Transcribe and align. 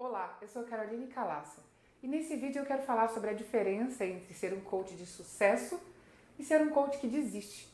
Olá, 0.00 0.38
eu 0.40 0.46
sou 0.46 0.62
Caroline 0.62 1.08
Calassa 1.08 1.60
e 2.00 2.06
nesse 2.06 2.36
vídeo 2.36 2.60
eu 2.60 2.64
quero 2.64 2.84
falar 2.84 3.08
sobre 3.08 3.30
a 3.30 3.32
diferença 3.32 4.06
entre 4.06 4.32
ser 4.32 4.54
um 4.54 4.60
coach 4.60 4.94
de 4.94 5.04
sucesso 5.04 5.76
e 6.38 6.44
ser 6.44 6.62
um 6.62 6.68
coach 6.68 6.98
que 6.98 7.08
desiste. 7.08 7.68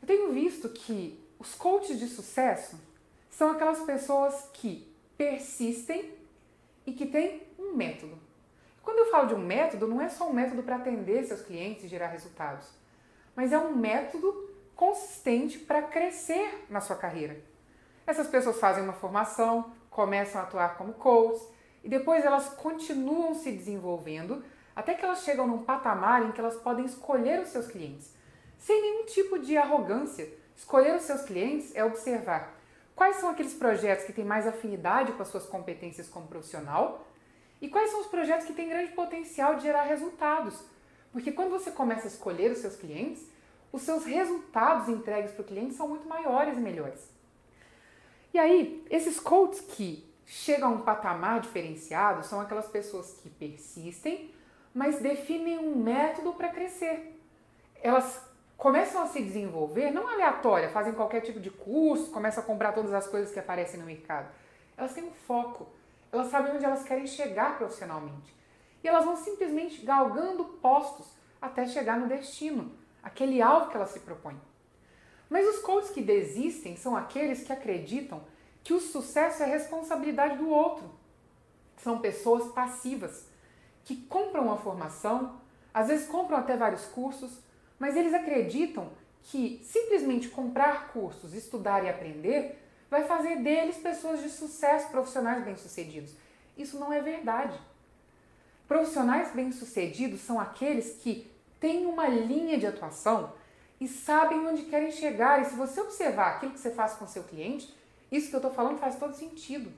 Eu 0.00 0.06
tenho 0.06 0.32
visto 0.32 0.68
que 0.68 1.20
os 1.36 1.56
coaches 1.56 1.98
de 1.98 2.06
sucesso 2.06 2.78
são 3.28 3.50
aquelas 3.50 3.80
pessoas 3.80 4.48
que 4.52 4.94
persistem 5.16 6.14
e 6.86 6.92
que 6.92 7.04
têm 7.04 7.42
um 7.58 7.74
método. 7.74 8.16
Quando 8.80 8.98
eu 8.98 9.10
falo 9.10 9.26
de 9.26 9.34
um 9.34 9.44
método, 9.44 9.88
não 9.88 10.00
é 10.00 10.08
só 10.08 10.30
um 10.30 10.32
método 10.32 10.62
para 10.62 10.76
atender 10.76 11.24
seus 11.24 11.42
clientes 11.42 11.82
e 11.82 11.88
gerar 11.88 12.10
resultados, 12.10 12.68
mas 13.34 13.52
é 13.52 13.58
um 13.58 13.74
método 13.74 14.54
consistente 14.76 15.58
para 15.58 15.82
crescer 15.82 16.64
na 16.70 16.80
sua 16.80 16.94
carreira. 16.94 17.47
Essas 18.08 18.26
pessoas 18.26 18.58
fazem 18.58 18.82
uma 18.82 18.94
formação, 18.94 19.70
começam 19.90 20.40
a 20.40 20.44
atuar 20.44 20.78
como 20.78 20.94
coaches 20.94 21.46
e 21.84 21.90
depois 21.90 22.24
elas 22.24 22.48
continuam 22.48 23.34
se 23.34 23.52
desenvolvendo 23.52 24.42
até 24.74 24.94
que 24.94 25.04
elas 25.04 25.24
chegam 25.24 25.46
num 25.46 25.62
patamar 25.62 26.22
em 26.22 26.32
que 26.32 26.40
elas 26.40 26.56
podem 26.56 26.86
escolher 26.86 27.38
os 27.38 27.50
seus 27.50 27.66
clientes, 27.66 28.10
sem 28.56 28.80
nenhum 28.80 29.04
tipo 29.04 29.38
de 29.38 29.58
arrogância. 29.58 30.26
Escolher 30.56 30.96
os 30.96 31.02
seus 31.02 31.20
clientes 31.20 31.76
é 31.76 31.84
observar 31.84 32.54
quais 32.96 33.16
são 33.16 33.28
aqueles 33.28 33.52
projetos 33.52 34.06
que 34.06 34.12
têm 34.14 34.24
mais 34.24 34.46
afinidade 34.46 35.12
com 35.12 35.20
as 35.20 35.28
suas 35.28 35.44
competências 35.44 36.08
como 36.08 36.28
profissional 36.28 37.06
e 37.60 37.68
quais 37.68 37.90
são 37.90 38.00
os 38.00 38.06
projetos 38.06 38.46
que 38.46 38.54
têm 38.54 38.70
grande 38.70 38.92
potencial 38.92 39.56
de 39.56 39.64
gerar 39.64 39.82
resultados. 39.82 40.58
Porque 41.12 41.30
quando 41.30 41.50
você 41.50 41.70
começa 41.70 42.04
a 42.04 42.10
escolher 42.10 42.52
os 42.52 42.58
seus 42.58 42.74
clientes, 42.74 43.22
os 43.70 43.82
seus 43.82 44.06
resultados 44.06 44.88
entregues 44.88 45.32
para 45.32 45.42
o 45.42 45.46
cliente 45.46 45.74
são 45.74 45.86
muito 45.86 46.08
maiores 46.08 46.56
e 46.56 46.60
melhores. 46.62 47.17
E 48.38 48.40
aí, 48.40 48.86
esses 48.88 49.18
coaches 49.18 49.60
que 49.62 50.08
chegam 50.24 50.68
a 50.68 50.72
um 50.72 50.82
patamar 50.82 51.40
diferenciado 51.40 52.24
são 52.24 52.40
aquelas 52.40 52.68
pessoas 52.68 53.14
que 53.20 53.28
persistem, 53.28 54.32
mas 54.72 55.00
definem 55.00 55.58
um 55.58 55.74
método 55.74 56.32
para 56.34 56.50
crescer. 56.50 57.20
Elas 57.82 58.22
começam 58.56 59.02
a 59.02 59.08
se 59.08 59.20
desenvolver, 59.20 59.90
não 59.90 60.06
aleatória, 60.06 60.68
fazem 60.68 60.92
qualquer 60.92 61.22
tipo 61.22 61.40
de 61.40 61.50
curso, 61.50 62.12
começam 62.12 62.40
a 62.40 62.46
comprar 62.46 62.70
todas 62.70 62.94
as 62.94 63.08
coisas 63.08 63.32
que 63.32 63.40
aparecem 63.40 63.80
no 63.80 63.86
mercado. 63.86 64.28
Elas 64.76 64.94
têm 64.94 65.02
um 65.02 65.10
foco, 65.10 65.66
elas 66.12 66.28
sabem 66.28 66.54
onde 66.54 66.64
elas 66.64 66.84
querem 66.84 67.08
chegar 67.08 67.58
profissionalmente. 67.58 68.32
E 68.84 68.86
elas 68.86 69.04
vão 69.04 69.16
simplesmente 69.16 69.84
galgando 69.84 70.44
postos 70.44 71.08
até 71.42 71.66
chegar 71.66 71.98
no 71.98 72.06
destino, 72.06 72.70
aquele 73.02 73.42
alvo 73.42 73.68
que 73.68 73.76
elas 73.76 73.90
se 73.90 73.98
propõem. 73.98 74.40
Mas 75.28 75.46
os 75.46 75.60
coaches 75.60 75.90
que 75.90 76.02
desistem 76.02 76.76
são 76.76 76.96
aqueles 76.96 77.42
que 77.42 77.52
acreditam 77.52 78.22
que 78.64 78.72
o 78.72 78.80
sucesso 78.80 79.42
é 79.42 79.46
responsabilidade 79.46 80.38
do 80.38 80.48
outro. 80.48 80.90
São 81.76 82.00
pessoas 82.00 82.52
passivas 82.52 83.26
que 83.84 83.96
compram 83.96 84.44
uma 84.44 84.56
formação, 84.56 85.40
às 85.72 85.88
vezes 85.88 86.08
compram 86.08 86.38
até 86.38 86.56
vários 86.56 86.84
cursos, 86.86 87.38
mas 87.78 87.96
eles 87.96 88.12
acreditam 88.12 88.90
que 89.22 89.60
simplesmente 89.64 90.28
comprar 90.28 90.88
cursos, 90.88 91.34
estudar 91.34 91.84
e 91.84 91.88
aprender 91.88 92.58
vai 92.90 93.04
fazer 93.04 93.36
deles 93.36 93.76
pessoas 93.76 94.22
de 94.22 94.30
sucesso, 94.30 94.90
profissionais 94.90 95.44
bem-sucedidos. 95.44 96.14
Isso 96.56 96.78
não 96.78 96.92
é 96.92 97.00
verdade. 97.00 97.58
Profissionais 98.66 99.32
bem-sucedidos 99.32 100.20
são 100.20 100.40
aqueles 100.40 100.96
que 101.02 101.30
têm 101.60 101.86
uma 101.86 102.08
linha 102.08 102.58
de 102.58 102.66
atuação 102.66 103.32
e 103.80 103.86
sabem 103.86 104.46
onde 104.46 104.62
querem 104.62 104.90
chegar. 104.90 105.40
E 105.40 105.44
se 105.46 105.54
você 105.54 105.80
observar 105.80 106.36
aquilo 106.36 106.52
que 106.52 106.60
você 106.60 106.70
faz 106.70 106.94
com 106.94 107.06
seu 107.06 107.24
cliente, 107.24 107.74
isso 108.10 108.30
que 108.30 108.34
eu 108.34 108.38
estou 108.38 108.52
falando 108.52 108.78
faz 108.78 108.96
todo 108.96 109.14
sentido. 109.14 109.72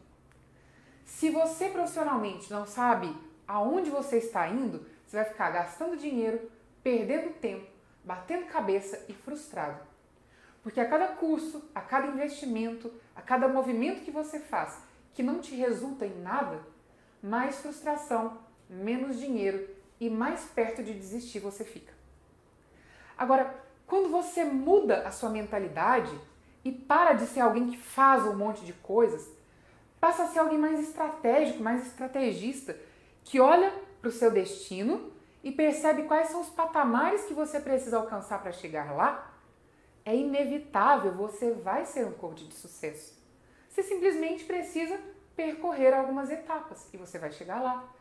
Se 1.04 1.30
você 1.30 1.68
profissionalmente 1.68 2.50
não 2.50 2.66
sabe 2.66 3.14
aonde 3.46 3.90
você 3.90 4.18
está 4.18 4.48
indo, 4.48 4.86
você 5.06 5.16
vai 5.16 5.24
ficar 5.24 5.50
gastando 5.50 5.96
dinheiro, 5.96 6.50
perdendo 6.82 7.34
tempo, 7.34 7.66
batendo 8.04 8.46
cabeça 8.46 9.04
e 9.08 9.12
frustrado. 9.12 9.80
Porque 10.62 10.80
a 10.80 10.88
cada 10.88 11.08
curso, 11.08 11.69
a 11.75 11.80
cada 11.80 12.06
investimento, 12.06 12.92
a 13.16 13.20
cada 13.20 13.48
movimento 13.48 14.04
que 14.04 14.10
você 14.10 14.38
faz 14.38 14.78
que 15.12 15.22
não 15.22 15.41
te 15.41 15.54
resulta 15.54 16.06
em 16.06 16.22
nada, 16.22 16.62
mais 17.22 17.58
frustração, 17.58 18.38
menos 18.69 19.19
dinheiro 19.19 19.69
e 19.98 20.08
mais 20.08 20.44
perto 20.44 20.82
de 20.82 20.94
desistir 20.94 21.41
você 21.41 21.64
fica. 21.64 21.92
Agora, 23.19 23.54
quando 23.90 24.08
você 24.08 24.44
muda 24.44 25.02
a 25.06 25.10
sua 25.10 25.28
mentalidade 25.28 26.16
e 26.64 26.70
para 26.70 27.12
de 27.12 27.26
ser 27.26 27.40
alguém 27.40 27.68
que 27.68 27.76
faz 27.76 28.24
um 28.24 28.36
monte 28.36 28.64
de 28.64 28.72
coisas, 28.72 29.28
passa 29.98 30.22
a 30.22 30.26
ser 30.28 30.38
alguém 30.38 30.58
mais 30.58 30.78
estratégico, 30.78 31.60
mais 31.60 31.84
estrategista, 31.84 32.78
que 33.24 33.40
olha 33.40 33.72
para 34.00 34.08
o 34.08 34.12
seu 34.12 34.30
destino 34.30 35.12
e 35.42 35.50
percebe 35.50 36.04
quais 36.04 36.28
são 36.28 36.40
os 36.40 36.48
patamares 36.48 37.24
que 37.24 37.34
você 37.34 37.58
precisa 37.58 37.96
alcançar 37.96 38.40
para 38.40 38.52
chegar 38.52 38.94
lá, 38.94 39.34
é 40.04 40.14
inevitável, 40.14 41.12
você 41.12 41.50
vai 41.50 41.84
ser 41.84 42.06
um 42.06 42.12
coach 42.12 42.46
de 42.46 42.54
sucesso. 42.54 43.18
Você 43.68 43.82
simplesmente 43.82 44.44
precisa 44.44 45.00
percorrer 45.34 45.94
algumas 45.94 46.30
etapas 46.30 46.86
e 46.94 46.96
você 46.96 47.18
vai 47.18 47.32
chegar 47.32 47.60
lá. 47.60 47.92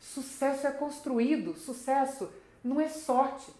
Sucesso 0.00 0.66
é 0.66 0.70
construído, 0.70 1.54
sucesso 1.54 2.32
não 2.62 2.80
é 2.80 2.88
sorte. 2.88 3.52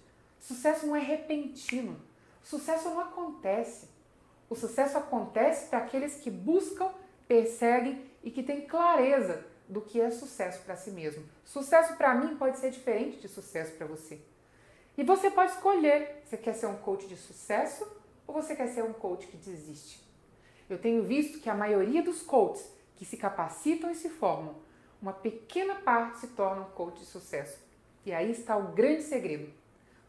Sucesso 0.44 0.86
não 0.86 0.94
é 0.94 1.00
repentino. 1.00 1.98
Sucesso 2.42 2.90
não 2.90 3.00
acontece. 3.00 3.88
O 4.50 4.54
sucesso 4.54 4.98
acontece 4.98 5.70
para 5.70 5.78
aqueles 5.78 6.16
que 6.16 6.30
buscam, 6.30 6.92
perseguem 7.26 8.04
e 8.22 8.30
que 8.30 8.42
têm 8.42 8.66
clareza 8.66 9.42
do 9.66 9.80
que 9.80 9.98
é 9.98 10.10
sucesso 10.10 10.62
para 10.62 10.76
si 10.76 10.90
mesmo. 10.90 11.24
Sucesso 11.46 11.96
para 11.96 12.14
mim 12.14 12.36
pode 12.36 12.58
ser 12.58 12.70
diferente 12.70 13.16
de 13.20 13.26
sucesso 13.26 13.72
para 13.72 13.86
você. 13.86 14.20
E 14.98 15.02
você 15.02 15.30
pode 15.30 15.52
escolher: 15.52 16.22
você 16.26 16.36
quer 16.36 16.52
ser 16.52 16.66
um 16.66 16.76
coach 16.76 17.06
de 17.06 17.16
sucesso 17.16 17.90
ou 18.26 18.34
você 18.34 18.54
quer 18.54 18.68
ser 18.68 18.84
um 18.84 18.92
coach 18.92 19.26
que 19.26 19.38
desiste? 19.38 20.06
Eu 20.68 20.76
tenho 20.76 21.04
visto 21.04 21.40
que 21.40 21.48
a 21.48 21.54
maioria 21.54 22.02
dos 22.02 22.20
coaches 22.20 22.70
que 22.96 23.06
se 23.06 23.16
capacitam 23.16 23.90
e 23.90 23.94
se 23.94 24.10
formam, 24.10 24.56
uma 25.00 25.14
pequena 25.14 25.76
parte 25.76 26.18
se 26.18 26.26
torna 26.28 26.60
um 26.60 26.70
coach 26.72 26.98
de 26.98 27.06
sucesso. 27.06 27.58
E 28.04 28.12
aí 28.12 28.30
está 28.30 28.58
o 28.58 28.72
grande 28.72 29.04
segredo. 29.04 29.63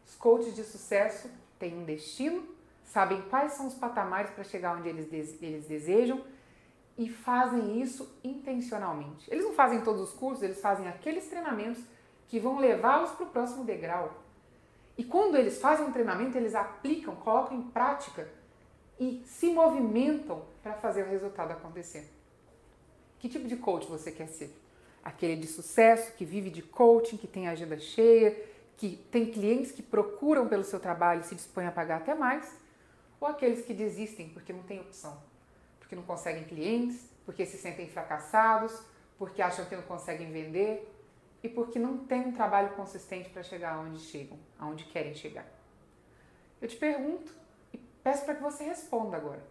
Os 0.06 0.14
coaches 0.14 0.54
de 0.54 0.62
sucesso 0.62 1.28
têm 1.58 1.76
um 1.76 1.84
destino, 1.84 2.44
sabem 2.84 3.20
quais 3.22 3.52
são 3.52 3.66
os 3.66 3.74
patamares 3.74 4.30
para 4.30 4.44
chegar 4.44 4.76
onde 4.76 4.88
eles, 4.88 5.12
eles 5.42 5.66
desejam 5.66 6.22
e 6.96 7.08
fazem 7.08 7.80
isso 7.80 8.16
intencionalmente. 8.22 9.30
Eles 9.30 9.44
não 9.44 9.52
fazem 9.52 9.82
todos 9.82 10.00
os 10.00 10.12
cursos, 10.12 10.42
eles 10.42 10.60
fazem 10.60 10.88
aqueles 10.88 11.26
treinamentos 11.26 11.82
que 12.28 12.38
vão 12.38 12.58
levá-los 12.58 13.10
para 13.10 13.26
o 13.26 13.30
próximo 13.30 13.64
degrau. 13.64 14.22
E 14.96 15.04
quando 15.04 15.36
eles 15.36 15.60
fazem 15.60 15.86
um 15.86 15.92
treinamento, 15.92 16.38
eles 16.38 16.54
aplicam, 16.54 17.14
colocam 17.16 17.58
em 17.58 17.62
prática 17.62 18.28
e 18.98 19.22
se 19.26 19.50
movimentam 19.50 20.42
para 20.62 20.74
fazer 20.74 21.02
o 21.02 21.10
resultado 21.10 21.50
acontecer. 21.50 22.10
Que 23.18 23.28
tipo 23.28 23.46
de 23.46 23.56
coach 23.56 23.86
você 23.86 24.10
quer 24.10 24.28
ser? 24.28 24.56
Aquele 25.04 25.36
de 25.36 25.46
sucesso, 25.46 26.12
que 26.16 26.24
vive 26.24 26.48
de 26.50 26.62
coaching, 26.62 27.16
que 27.16 27.26
tem 27.26 27.46
agenda 27.46 27.78
cheia, 27.78 28.34
que 28.76 28.96
tem 29.10 29.26
clientes 29.26 29.72
que 29.72 29.82
procuram 29.82 30.48
pelo 30.48 30.64
seu 30.64 30.78
trabalho 30.78 31.20
e 31.20 31.24
se 31.24 31.34
dispõem 31.34 31.66
a 31.66 31.72
pagar 31.72 31.98
até 31.98 32.14
mais, 32.14 32.54
ou 33.18 33.26
aqueles 33.26 33.64
que 33.64 33.72
desistem 33.72 34.28
porque 34.28 34.52
não 34.52 34.62
têm 34.62 34.80
opção, 34.80 35.16
porque 35.78 35.96
não 35.96 36.02
conseguem 36.02 36.44
clientes, 36.44 37.08
porque 37.24 37.46
se 37.46 37.56
sentem 37.56 37.88
fracassados, 37.88 38.78
porque 39.18 39.40
acham 39.40 39.64
que 39.64 39.74
não 39.74 39.82
conseguem 39.82 40.30
vender 40.30 40.92
e 41.42 41.48
porque 41.48 41.78
não 41.78 41.98
têm 41.98 42.26
um 42.26 42.32
trabalho 42.32 42.70
consistente 42.70 43.30
para 43.30 43.42
chegar 43.42 43.74
aonde 43.74 44.00
chegam, 44.00 44.38
aonde 44.58 44.84
querem 44.84 45.14
chegar. 45.14 45.46
Eu 46.60 46.68
te 46.68 46.76
pergunto 46.76 47.32
e 47.72 47.78
peço 48.02 48.24
para 48.24 48.34
que 48.34 48.42
você 48.42 48.64
responda 48.64 49.16
agora. 49.16 49.42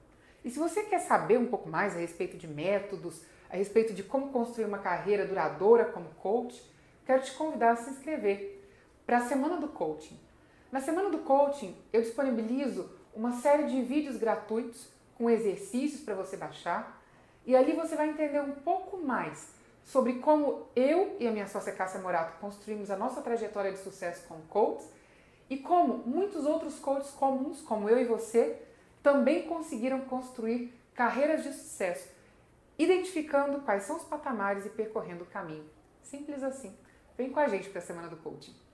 E 0.43 0.51
se 0.51 0.59
você 0.59 0.83
quer 0.83 0.99
saber 0.99 1.39
um 1.39 1.47
pouco 1.47 1.67
mais 1.67 1.95
a 1.95 1.99
respeito 1.99 2.37
de 2.37 2.47
métodos, 2.47 3.23
a 3.49 3.57
respeito 3.57 3.93
de 3.93 4.03
como 4.03 4.31
construir 4.31 4.65
uma 4.65 4.77
carreira 4.77 5.25
duradoura 5.25 5.85
como 5.85 6.09
coach, 6.16 6.61
quero 7.05 7.23
te 7.23 7.31
convidar 7.33 7.71
a 7.71 7.75
se 7.75 7.89
inscrever 7.89 8.54
para 9.05 9.17
a 9.19 9.22
semana 9.22 9.57
do 9.57 9.67
coaching. 9.67 10.19
Na 10.72 10.81
semana 10.81 11.09
do 11.09 11.19
coaching, 11.19 11.75
eu 11.93 12.02
disponibilizo 12.02 12.90
uma 13.13 13.34
série 13.34 13.66
de 13.66 13.81
vídeos 13.81 14.17
gratuitos 14.17 14.87
com 15.16 15.29
exercícios 15.29 16.02
para 16.02 16.16
você 16.16 16.35
baixar 16.35 17.02
e 17.46 17.55
ali 17.55 17.73
você 17.73 17.96
vai 17.96 18.09
entender 18.09 18.41
um 18.41 18.52
pouco 18.52 18.97
mais 18.97 19.53
sobre 19.84 20.13
como 20.13 20.67
eu 20.75 21.16
e 21.19 21.28
a 21.28 21.31
minha 21.31 21.47
sócia 21.47 21.72
Cássia 21.72 22.02
Morato 22.02 22.40
construímos 22.40 22.90
a 22.90 22.97
nossa 22.97 23.22
trajetória 23.22 23.72
de 23.72 23.78
sucesso 23.78 24.28
como 24.28 24.41
coaches 24.43 24.90
e 25.49 25.57
como 25.57 25.97
muitos 25.97 26.46
outros 26.46 26.79
coaches 26.79 27.11
comuns, 27.11 27.61
como 27.61 27.87
eu 27.87 27.99
e 27.99 28.05
você, 28.05 28.59
também 29.03 29.43
conseguiram 29.43 30.02
construir 30.02 30.73
carreiras 30.96 31.43
de 31.43 31.53
sucesso, 31.53 32.09
identificando 32.79 33.61
quais 33.61 33.84
são 33.84 33.97
os 33.97 34.03
patamares 34.03 34.66
e 34.66 34.69
percorrendo 34.69 35.23
o 35.23 35.28
caminho. 35.28 35.69
Simples 36.02 36.41
assim. 36.41 36.75
Vem 37.16 37.29
com 37.29 37.40
a 37.40 37.47
gente 37.47 37.69
para 37.69 37.79
a 37.79 37.85
semana 37.85 38.07
do 38.07 38.17
coaching. 38.17 38.65